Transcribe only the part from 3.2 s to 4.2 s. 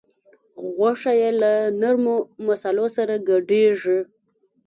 ګډیږي.